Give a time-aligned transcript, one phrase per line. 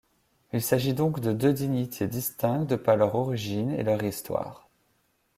[0.51, 4.67] Il s’agit donc de deux dignités distinctes de par leur origine et leur histoire.